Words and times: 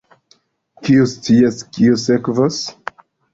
Kiu 0.87 1.05
scias 1.11 1.59
kio 1.77 1.99
sekvos? 2.05 2.59